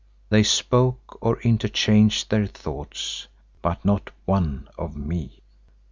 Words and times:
They 0.29 0.41
spoke, 0.41 1.19
or 1.21 1.39
interchanged 1.41 2.31
their 2.31 2.47
thoughts, 2.47 3.27
but 3.61 3.85
not 3.85 4.09
one 4.25 4.67
of 4.75 4.97
me. 4.97 5.43